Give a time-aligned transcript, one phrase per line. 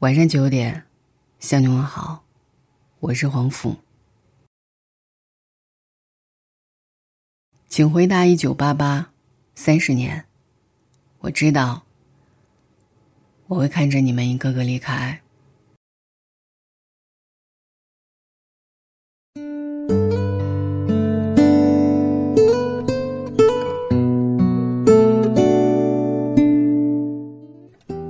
[0.00, 0.84] 晚上九点，
[1.38, 2.24] 向你问好，
[2.98, 3.76] 我是黄甫。
[7.68, 9.12] 请回答一九八八，
[9.54, 10.26] 三十年，
[11.20, 11.84] 我知道，
[13.46, 15.22] 我会看着你们一个个离开。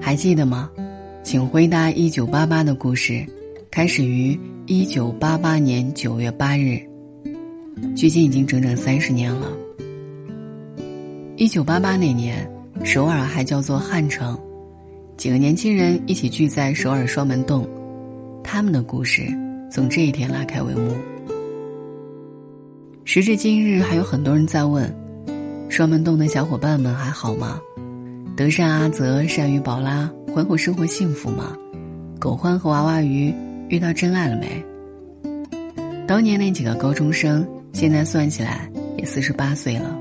[0.00, 0.70] 还记得吗？
[1.34, 3.26] 请回答一九八八的故事，
[3.68, 6.78] 开始于一九八八年九月八日，
[7.96, 9.50] 距今已经整整三十年了。
[11.36, 12.48] 一九八八那年，
[12.84, 14.38] 首尔还叫做汉城，
[15.16, 17.68] 几个年轻人一起聚在首尔双门洞，
[18.44, 19.26] 他们的故事
[19.68, 20.94] 从这一天拉开帷幕。
[23.04, 24.88] 时至今日，还有很多人在问：
[25.68, 27.60] 双门洞的小伙伴们还好吗？
[28.36, 31.56] 德善、阿泽、善于宝拉婚后生活幸福吗？
[32.18, 33.32] 狗欢和娃娃鱼
[33.68, 34.64] 遇到真爱了没？
[36.04, 38.68] 当年那几个高中生，现在算起来
[38.98, 39.96] 也四十八岁了。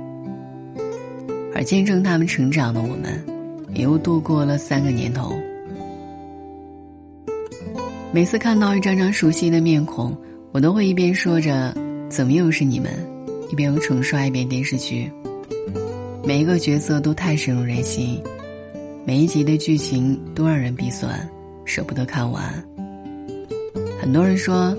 [1.54, 3.24] 而见证他们成长的我们，
[3.76, 5.40] 也又度过了三个年头。
[8.12, 10.18] 每次看到一张张熟悉的面孔，
[10.52, 11.72] 我都会一边说着
[12.10, 12.92] “怎么又是你们”，
[13.52, 15.12] 一边又重刷一遍电视剧。
[16.26, 18.18] 每一个角色都太深入人心，
[19.06, 21.30] 每一集的剧情都让人鼻酸，
[21.66, 22.42] 舍不得看完。
[24.00, 24.74] 很多人说，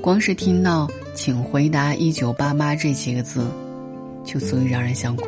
[0.00, 3.46] 光是听到“请回答一九八八”这几个字，
[4.24, 5.24] 就足以让人想哭。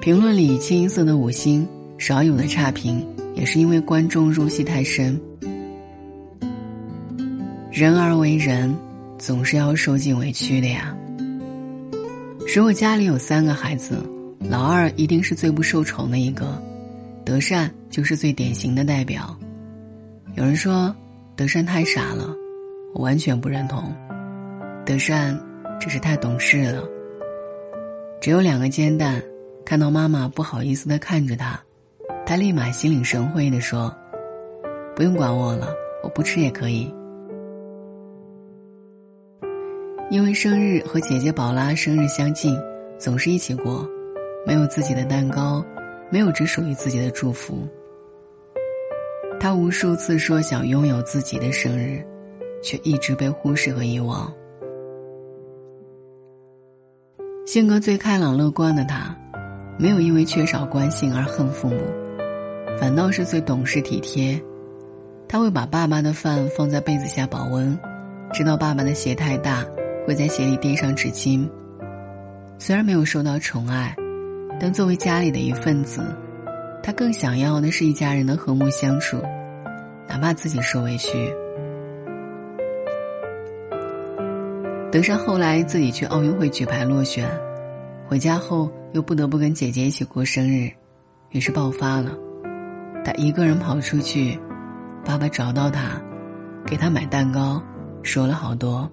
[0.00, 5.20] 评论里清一色的五星，少有的差评，也是因为观众入戏太深。
[7.70, 8.74] 人而为人，
[9.18, 10.96] 总是要受尽委屈的呀。
[12.54, 14.02] 如果家里有三个孩子，
[14.40, 16.60] 老二一定是最不受宠的一个，
[17.24, 19.38] 德善就是最典型的代表。
[20.34, 20.92] 有人说
[21.36, 22.34] 德善太傻了，
[22.94, 23.94] 我完全不认同。
[24.84, 25.38] 德善
[25.78, 26.82] 只是太懂事了。
[28.20, 29.22] 只有两个煎蛋，
[29.64, 31.60] 看到妈妈不好意思的看着他，
[32.26, 33.94] 他立马心领神会的说
[34.96, 35.68] ：“不用管我了，
[36.02, 36.92] 我不吃也可以。”
[40.10, 42.58] 因为生日和姐姐宝拉生日相近，
[42.98, 43.86] 总是一起过，
[44.46, 45.62] 没有自己的蛋糕，
[46.10, 47.68] 没有只属于自己的祝福。
[49.38, 52.02] 他无数次说想拥有自己的生日，
[52.62, 54.32] 却一直被忽视和遗忘。
[57.44, 59.14] 性格最开朗乐观的他，
[59.78, 61.82] 没有因为缺少关心而恨父母，
[62.80, 64.42] 反倒是最懂事体贴。
[65.28, 67.78] 他会把爸爸的饭放在被子下保温，
[68.32, 69.62] 知道爸爸的鞋太大。
[70.08, 71.46] 会在鞋里垫上纸巾。
[72.58, 73.94] 虽然没有受到宠爱，
[74.58, 76.00] 但作为家里的一份子，
[76.82, 79.20] 他更想要的是一家人的和睦相处，
[80.08, 81.30] 哪怕自己受委屈。
[84.90, 87.28] 德善后来自己去奥运会举牌落选，
[88.06, 90.70] 回家后又不得不跟姐姐一起过生日，
[91.32, 92.16] 于是爆发了。
[93.04, 94.40] 他一个人跑出去，
[95.04, 96.00] 爸爸找到他，
[96.64, 97.62] 给他买蛋糕，
[98.02, 98.90] 说了好多。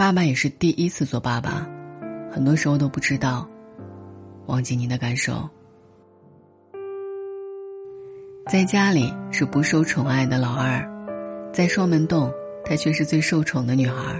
[0.00, 1.68] 爸爸也是第一次做爸爸，
[2.32, 3.46] 很多时候都不知道，
[4.46, 5.46] 忘记你的感受。
[8.50, 10.82] 在家里是不受宠爱的老二，
[11.52, 12.32] 在双门洞，
[12.64, 14.18] 她却是最受宠的女孩。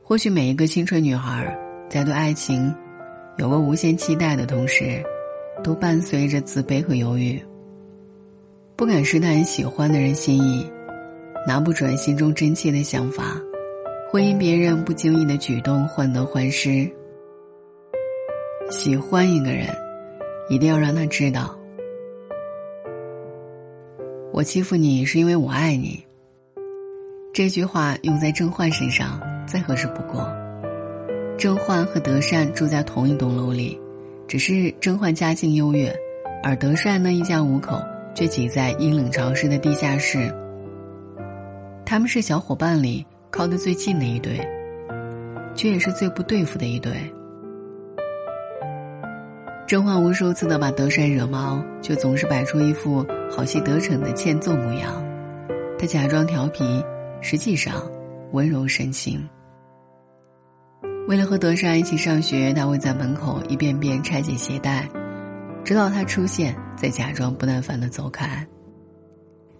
[0.00, 1.52] 或许每一个青春女孩，
[1.90, 2.72] 在对爱情
[3.38, 5.02] 有过无限期待的同时，
[5.64, 7.42] 都伴随着自卑和犹豫，
[8.76, 10.64] 不敢试探喜欢的人心意，
[11.44, 13.36] 拿不准心中真切的想法。
[14.08, 16.88] 会因别人不经意的举动患得患失。
[18.70, 19.66] 喜欢一个人，
[20.48, 21.58] 一定要让他知道，
[24.32, 26.02] 我欺负你是因为我爱你。
[27.32, 30.30] 这句话用在郑焕身上再合适不过。
[31.36, 33.78] 郑焕和德善住在同一栋楼里，
[34.26, 35.94] 只是郑焕家境优越，
[36.42, 37.78] 而德善呢一家五口
[38.14, 40.32] 却挤在阴冷潮湿的地下室。
[41.84, 43.04] 他们是小伙伴里。
[43.30, 44.38] 靠得最近的一对，
[45.54, 46.92] 却也是最不对付的一对。
[49.66, 55.04] 甄嬛无数次的把德善惹毛，却总是摆出一副好戏得逞的欠揍模样。
[55.78, 56.64] 他假装调皮，
[57.20, 57.82] 实际上
[58.32, 59.28] 温柔深情。
[61.08, 64.88] 为了和德善一起上学，他会在门口一遍遍拆解鞋带，
[65.64, 68.46] 直到他出现，再假装不耐烦的走开。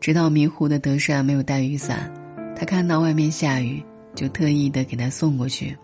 [0.00, 2.12] 直到迷糊的德善没有带雨伞。
[2.58, 3.82] 他看到外面下雨，
[4.14, 5.76] 就特意的给他送过去，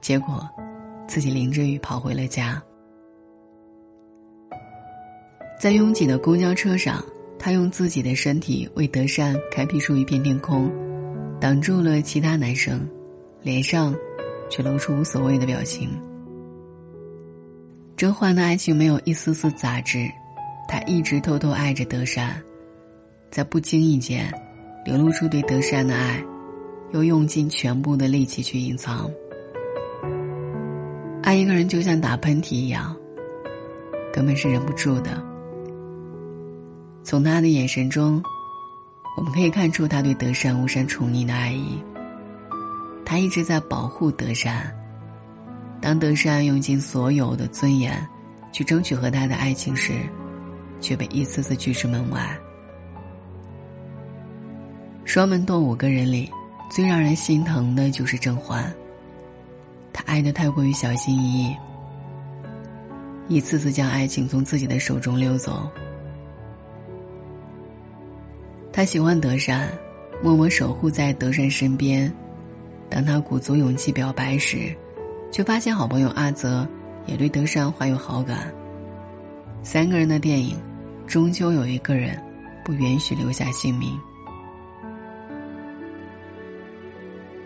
[0.00, 0.48] 结果，
[1.06, 2.62] 自己淋着雨跑回了家。
[5.60, 7.04] 在拥挤的公交车上，
[7.38, 10.70] 他用自己的身体为德善开辟出一片天空，
[11.38, 12.88] 挡住了其他男生，
[13.42, 13.94] 脸上
[14.48, 15.90] 却露出无所谓的表情。
[17.94, 20.10] 甄嬛的爱情没有一丝丝杂质，
[20.66, 22.42] 她一直偷偷爱着德善，
[23.30, 24.32] 在不经意间
[24.86, 26.24] 流露出对德善的爱，
[26.92, 29.10] 又用尽全部的力气去隐藏。
[31.24, 32.96] 爱一个人就像打喷嚏一样，
[34.12, 35.20] 根本是忍不住的。
[37.02, 38.22] 从他的眼神中，
[39.16, 41.82] 我们可以看出他对德善无善宠溺的爱意。
[43.04, 44.72] 他一直在保护德善。
[45.80, 47.92] 当德善用尽所有的尊严
[48.52, 49.94] 去争取和他的爱情时，
[50.80, 52.38] 却被一次次拒之门外。
[55.06, 56.28] 双门洞五个人里，
[56.68, 58.70] 最让人心疼的就是甄嬛。
[59.92, 61.56] 她爱的太过于小心翼翼，
[63.28, 65.70] 一次次将爱情从自己的手中溜走。
[68.72, 69.70] 他喜欢德善，
[70.20, 72.12] 默默守护在德善身边。
[72.90, 74.74] 当他鼓足勇气表白时，
[75.30, 76.66] 却发现好朋友阿泽
[77.06, 78.52] 也对德善怀有好感。
[79.62, 80.58] 三个人的电影，
[81.06, 82.20] 终究有一个人
[82.64, 83.96] 不允许留下姓名。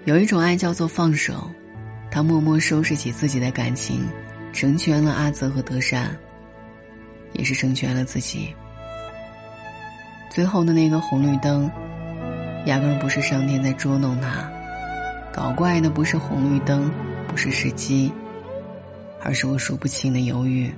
[0.07, 1.51] 有一种爱叫做放手，
[2.11, 4.09] 他默默收拾起自己的感情，
[4.53, 6.17] 成全了阿泽和德善，
[7.35, 8.55] 也是成全了自己。
[10.31, 11.71] 最后的那个红绿灯，
[12.67, 14.51] 压根不是上天在捉弄他，
[15.33, 16.91] 搞怪的不是红绿灯，
[17.29, 18.11] 不是时机，
[19.23, 20.73] 而是我数不清的犹豫。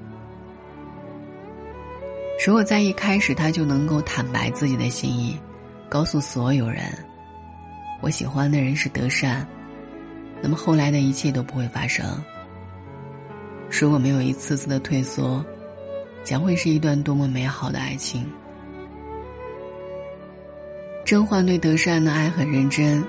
[2.45, 5.39] 如果在一开始他就能够坦白自己的心意，
[5.89, 6.83] 告诉所有人，
[8.03, 9.47] 我喜欢的人是德善，
[10.43, 12.05] 那么后来的一切都不会发生。
[13.71, 15.43] 如果没有一次次的退缩，
[16.25, 18.29] 将会是一段多么美好的爱情。
[21.05, 23.05] 甄嬛对德善的爱很认真，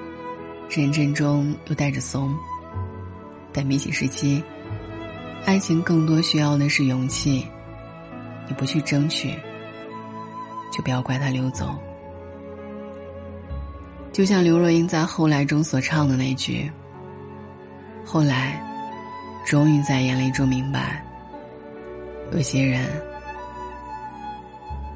[0.69, 2.34] 认真中又带着怂。
[3.51, 4.44] 但比起时期，
[5.45, 7.45] 爱情更多需要的是勇气。
[8.48, 9.34] 你不去争取，
[10.72, 11.75] 就不要怪他溜走。
[14.13, 16.71] 就像刘若英在《后来》中所唱的那句
[18.06, 18.63] ：“后来，
[19.44, 21.04] 终于在眼泪中明白，
[22.31, 22.86] 有些人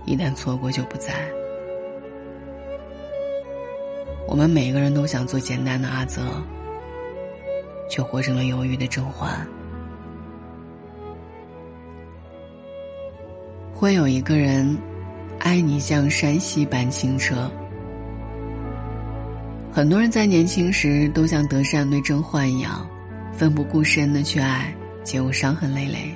[0.05, 1.13] 一旦错过就不在。”
[4.29, 6.21] 我们每个人都想做简单的阿泽，
[7.89, 9.47] 却活成了犹豫的甄嬛。
[13.73, 14.77] 会有一个人，
[15.39, 17.49] 爱你像山溪般清澈。
[19.77, 22.89] 很多人在年轻时都像德善对甄嬛一样，
[23.31, 26.11] 奋不顾身的去爱，结果伤痕累累。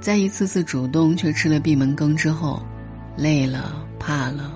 [0.00, 2.60] 在一次次主动却吃了闭门羹之后，
[3.16, 4.52] 累了，怕了。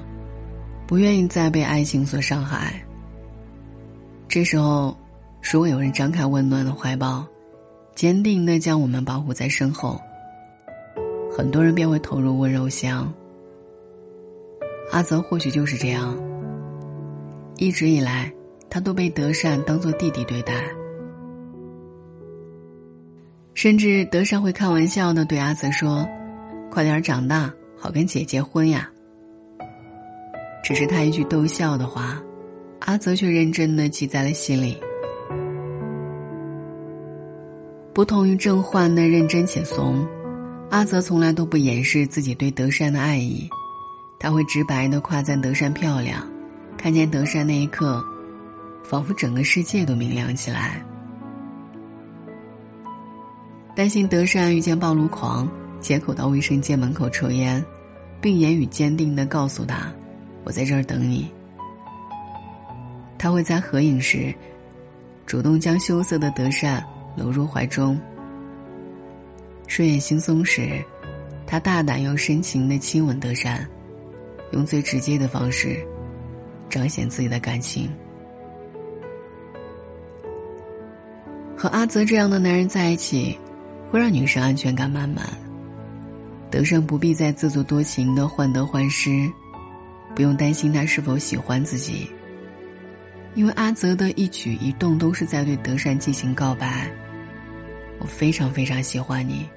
[0.89, 2.83] 不愿意再被爱情所伤害。
[4.27, 4.99] 这时候，
[5.41, 7.25] 如果有人张开温暖的怀抱，
[7.95, 10.01] 坚定的将我们保护在身后，
[11.31, 13.09] 很多人便会投入温柔乡。
[14.91, 16.19] 阿泽或许就是这样。
[17.61, 18.33] 一直以来，
[18.71, 20.55] 他都被德善当做弟弟对待，
[23.53, 26.09] 甚至德善会开玩笑的对阿泽说
[26.73, 28.91] ：“快点长大，好跟姐结婚呀。”
[30.65, 32.19] 只是他一句逗笑的话，
[32.79, 34.79] 阿泽却认真的记在了心里。
[37.93, 40.03] 不同于甄嬛的认真且怂，
[40.71, 43.47] 阿泽从来都不掩饰自己对德善的爱意，
[44.19, 46.27] 他会直白的夸赞德善漂亮，
[46.81, 48.03] 看见德善那一刻，
[48.83, 50.83] 仿佛整个世界都明亮起来。
[53.77, 55.47] 担心德善遇见暴露狂，
[55.79, 57.63] 借口到卫生间门口抽烟，
[58.19, 59.93] 并言语坚定的告诉他。
[60.43, 61.31] 我在这儿等你。
[63.19, 64.35] 他会在合影时，
[65.27, 66.83] 主动将羞涩的德善
[67.15, 68.01] 搂入怀中。
[69.67, 70.83] 睡眼惺忪时，
[71.47, 73.69] 他大胆又深情的亲吻德善，
[74.53, 75.87] 用最直接的方式，
[76.71, 77.91] 彰显自己的感情。
[81.55, 83.39] 和阿泽这样的男人在一起，
[83.91, 85.27] 会让女生安全感满满。
[86.51, 89.31] 德善不必再自作多情的患得患失。
[90.13, 92.11] 不用担心他是否喜欢自己，
[93.37, 96.91] 因为阿泽的一举一动都是在对德善进行告白。
[98.01, 99.49] 我非常非常喜欢你。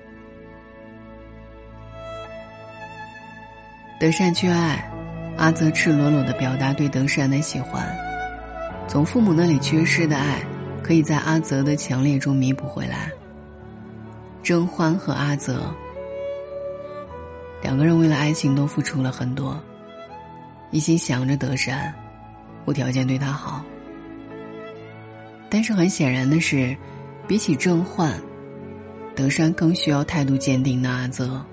[4.00, 4.88] 德善缺爱，
[5.38, 7.86] 阿泽赤裸裸的表达对德善的喜欢。
[8.88, 10.42] 从父母那里缺失的爱，
[10.84, 13.12] 可以在阿泽的强烈中弥补回来。
[14.44, 15.74] 甄欢和阿泽，
[17.62, 19.58] 两个人为了爱情都付出了很多，
[20.70, 21.94] 一心想着德善，
[22.66, 23.64] 无条件对他好。
[25.50, 26.76] 但是很显然的是，
[27.26, 28.20] 比起郑焕，
[29.16, 31.44] 德善更需要态度坚定的阿泽。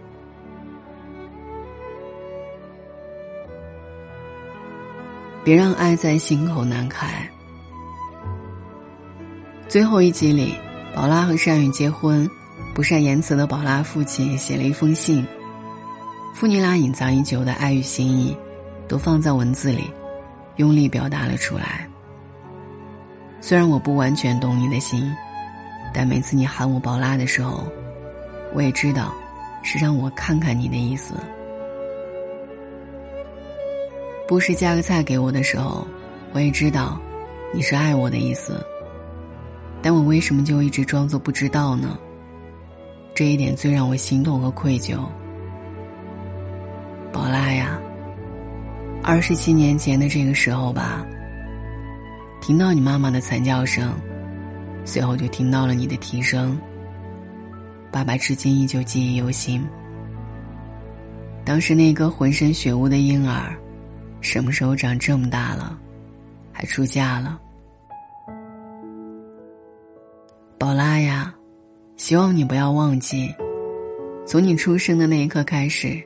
[5.42, 7.06] 别让爱在心口难开。
[9.68, 10.54] 最后一集里，
[10.94, 12.28] 宝拉和善宇结婚，
[12.74, 15.26] 不善言辞的宝拉父亲写了一封信。
[16.34, 18.36] 父女俩隐藏已久的爱与心意，
[18.86, 19.90] 都放在文字里，
[20.56, 21.88] 用力表达了出来。
[23.40, 25.10] 虽然我不完全懂你的心，
[25.94, 27.64] 但每次你喊我宝拉的时候，
[28.52, 29.12] 我也知道，
[29.62, 31.14] 是让我看看你的意思。
[34.30, 35.84] 不是夹个菜给我的时候，
[36.32, 37.00] 我也知道，
[37.52, 38.64] 你是爱我的意思。
[39.82, 41.98] 但我为什么就一直装作不知道呢？
[43.12, 45.00] 这一点最让我心痛和愧疚。
[47.12, 47.76] 宝拉呀，
[49.02, 51.04] 二十七年前的这个时候吧，
[52.40, 53.92] 听到你妈妈的惨叫声，
[54.84, 56.56] 随后就听到了你的啼声。
[57.90, 59.60] 爸爸至今依旧记忆犹新。
[61.44, 63.52] 当时那个浑身血污的婴儿。
[64.20, 65.76] 什么时候长这么大了，
[66.52, 67.40] 还出嫁了？
[70.58, 71.34] 宝拉呀，
[71.96, 73.34] 希望你不要忘记，
[74.26, 76.00] 从你出生的那一刻开始，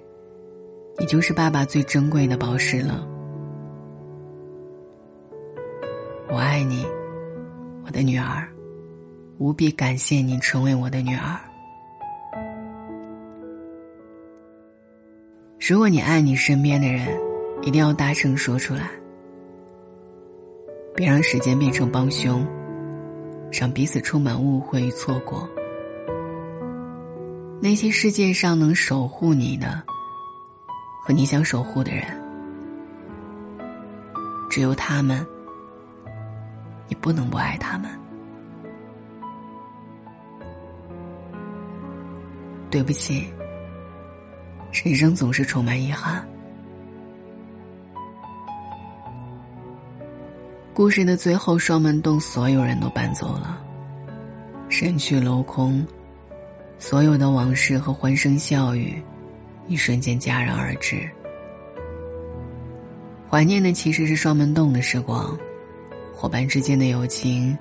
[0.99, 3.07] 你就是爸爸最珍贵的宝石了。
[6.29, 6.87] 我爱你，
[7.85, 8.49] 我的女儿，
[9.39, 11.39] 无比感谢你成为我的女儿。
[15.69, 17.34] 如果你爱你身边的人。
[17.65, 18.91] 一定要大声说出来，
[20.95, 22.47] 别让时间变成帮凶，
[23.51, 25.49] 让彼此充满误会与错过。
[27.63, 29.83] 那些世界上能守护你的，
[31.03, 32.05] 和你想守护的人，
[34.51, 35.27] 只有他们，
[36.87, 37.91] 你不能不爱他们。
[42.71, 43.27] 对不起，
[44.85, 46.29] 人生总是充满遗憾。
[50.75, 53.63] 故事的最后，双门洞所有人都搬走了，
[54.69, 55.87] 人去楼空，
[56.81, 59.01] 所有的往事和欢声笑语，
[59.69, 61.09] 一瞬间戛然而止。
[63.31, 65.39] 怀念的其实是双门洞的时光，
[66.13, 67.57] 伙伴之间的友情，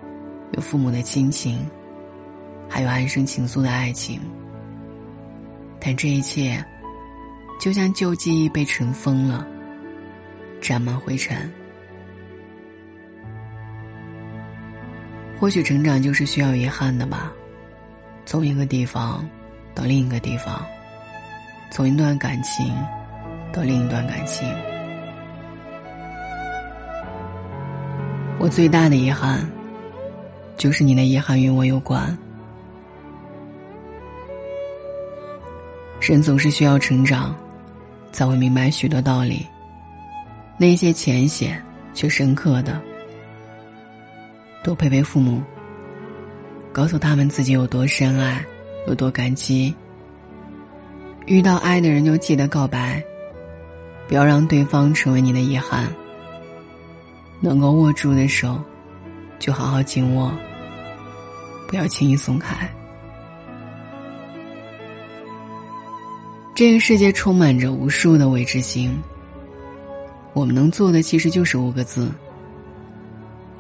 [0.54, 1.64] 有父母的亲情，
[2.68, 4.20] 还有安生情愫的爱情。
[5.80, 6.66] 但这一切，
[7.60, 9.46] 就像旧记忆被尘封了，
[10.60, 11.48] 沾满灰尘。
[15.44, 17.30] 或许成长就是需要遗憾的吧，
[18.26, 19.28] 从一个地方
[19.76, 20.66] 到另一个地方，
[21.70, 22.74] 从一段感情
[23.52, 24.48] 到另一段感情。
[28.40, 29.46] 我最大的遗憾，
[30.56, 32.18] 就是你的遗憾与我有关。
[36.00, 37.36] 人总是需要成长，
[38.14, 39.46] 才会明白许多道理，
[40.58, 41.62] 那些浅显
[41.94, 42.82] 却深刻的。
[44.64, 45.44] 多陪陪父母，
[46.72, 48.44] 告诉他们自己有多深爱，
[48.88, 49.76] 有多感激。
[51.26, 53.04] 遇到爱的人就记得告白，
[54.08, 55.94] 不要让对方成为你的遗憾。
[57.42, 58.58] 能够握住的手，
[59.38, 60.32] 就好好紧握，
[61.68, 62.70] 不要轻易松开。
[66.56, 68.98] 这个世界充满着无数的未知性，
[70.32, 72.10] 我们能做的其实就是五个字。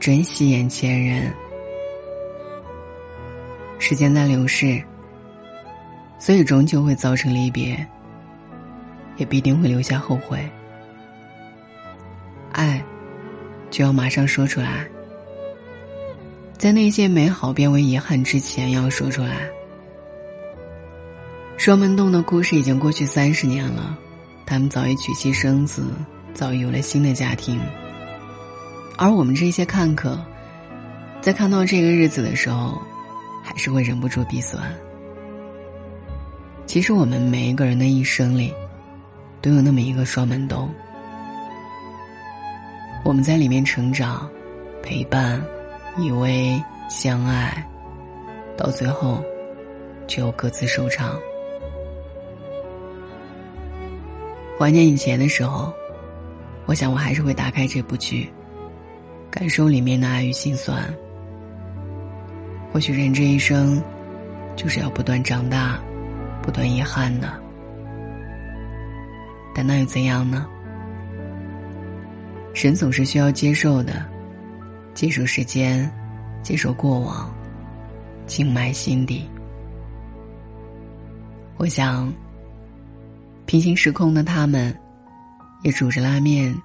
[0.03, 1.33] 珍惜眼前人，
[3.79, 4.83] 时间在流逝，
[6.19, 7.87] 所以终究会造成离别，
[9.15, 10.45] 也必定会留下后悔。
[12.51, 12.83] 爱，
[13.71, 14.85] 就要马上说出来，
[16.57, 19.49] 在那些美好变为遗憾之前，要说出来。
[21.55, 23.97] 双门洞的故事已经过去三十年了，
[24.45, 25.81] 他们早已娶妻生子，
[26.33, 27.57] 早已有了新的家庭。
[28.97, 30.17] 而我们这些看客，
[31.19, 32.81] 在看到这个日子的时候，
[33.43, 34.61] 还是会忍不住鼻酸。
[36.65, 38.53] 其实我们每一个人的一生里，
[39.41, 40.69] 都有那么一个双门洞，
[43.03, 44.29] 我们在里面成长、
[44.81, 45.43] 陪伴、
[45.97, 47.67] 依偎、相爱，
[48.55, 49.21] 到最后，
[50.07, 51.19] 却又各自收场。
[54.57, 55.73] 怀念以前的时候，
[56.65, 58.31] 我想我还是会打开这部剧。
[59.33, 60.87] 感受里面的爱与心酸。
[62.71, 63.83] 或许人这一生，
[64.55, 65.79] 就是要不断长大，
[66.39, 67.33] 不断遗憾的。
[69.55, 70.45] 但那又怎样呢？
[72.53, 74.05] 人总是需要接受的，
[74.93, 75.91] 接受时间，
[76.43, 77.33] 接受过往，
[78.27, 79.27] 静埋心底。
[81.57, 82.13] 我想，
[83.47, 84.77] 平行时空的他们，
[85.63, 86.55] 也煮着拉面，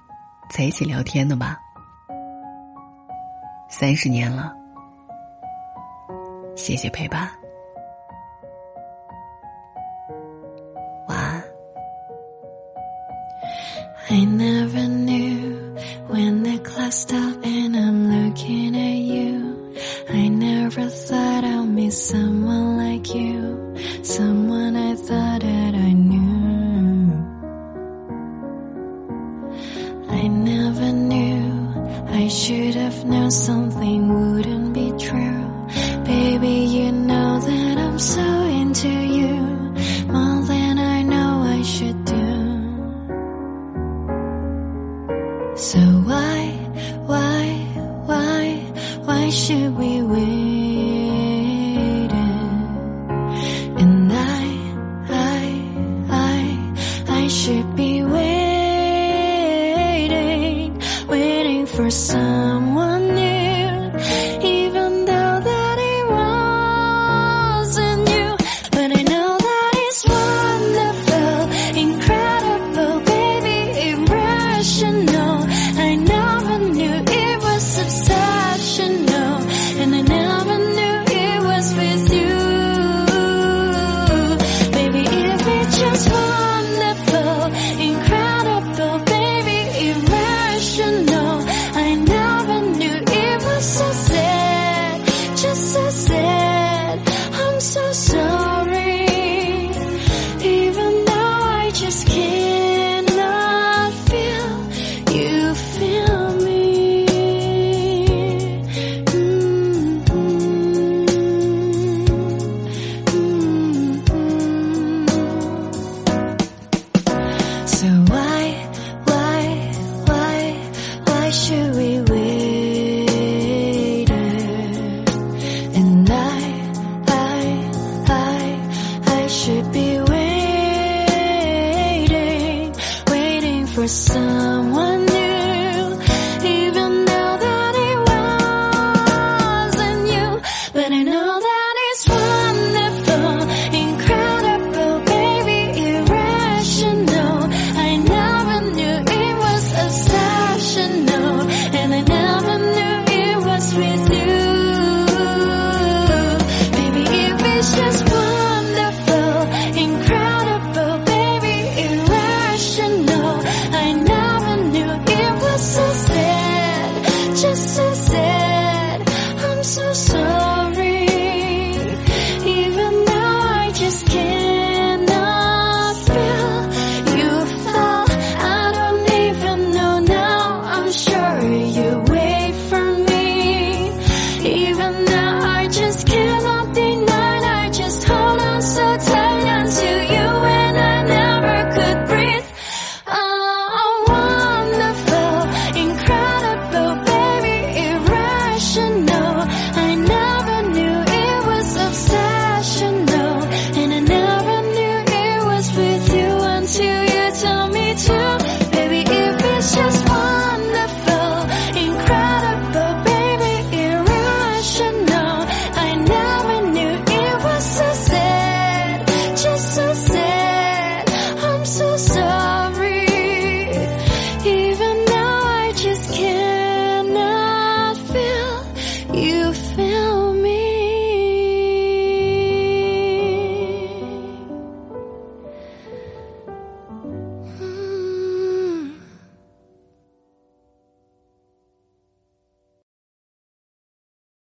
[0.51, 1.59] 在一起聊天的吧。
[3.69, 4.53] 三十年了，
[6.55, 7.29] 谢谢陪伴。
[11.07, 11.41] 晚安。
[32.49, 35.38] Should have known something wouldn't be true.